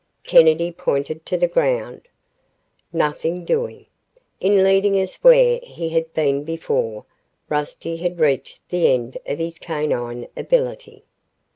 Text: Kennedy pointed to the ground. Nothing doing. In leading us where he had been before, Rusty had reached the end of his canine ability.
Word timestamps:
Kennedy 0.23 0.71
pointed 0.71 1.27
to 1.27 1.37
the 1.37 1.47
ground. 1.47 2.07
Nothing 2.91 3.45
doing. 3.45 3.85
In 4.39 4.63
leading 4.63 4.99
us 4.99 5.17
where 5.17 5.59
he 5.61 5.89
had 5.89 6.11
been 6.15 6.43
before, 6.43 7.05
Rusty 7.49 7.97
had 7.97 8.19
reached 8.19 8.67
the 8.69 8.87
end 8.91 9.19
of 9.27 9.37
his 9.37 9.59
canine 9.59 10.27
ability. 10.35 11.03